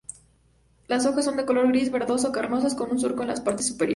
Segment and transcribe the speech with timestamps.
[0.87, 3.89] Las hojas son de color gris-verdoso, carnosas, con un surco en su parte superior.